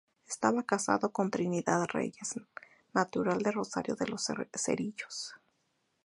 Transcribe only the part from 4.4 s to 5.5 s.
Cerrillos.